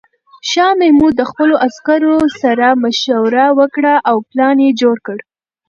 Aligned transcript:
شاه 0.51 0.73
محمود 0.79 1.13
د 1.17 1.21
خپلو 1.31 1.55
عسکرو 1.67 2.17
سره 2.41 2.67
مشوره 2.83 3.47
وکړه 3.59 3.93
او 4.09 4.15
پلان 4.29 4.57
یې 4.65 4.69
جوړ 4.81 4.95
کړ. 5.05 5.17